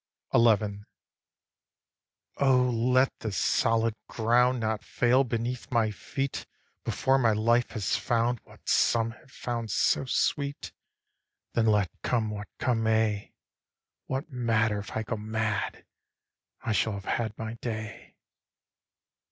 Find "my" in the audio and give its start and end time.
5.69-5.91, 7.19-7.33, 17.37-17.53